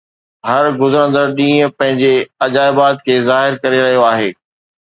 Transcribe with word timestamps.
هر 0.51 0.63
گذرندڙ 0.81 1.25
ڏينهن 1.39 1.75
پنهنجي 1.81 2.11
عجائبات 2.47 3.07
کي 3.07 3.19
ظاهر 3.29 3.63
ڪري 3.67 3.83
رهيو 3.87 4.09
آهي. 4.11 4.35